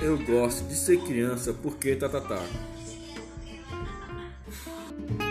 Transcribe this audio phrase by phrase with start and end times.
[0.00, 2.28] Eu gosto de ser criança porque tatatá.
[2.28, 2.46] tá tá.
[5.18, 5.29] tá.